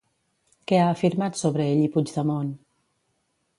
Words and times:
Què 0.71 0.79
ha 0.83 0.87
afirmat 0.93 1.37
sobre 1.43 1.69
ell 1.75 1.83
i 1.89 1.93
Puigdemont? 1.97 2.51